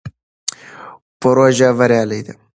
پروژه 1.21 1.69
بریالۍ 1.77 2.21
ده. 2.27 2.33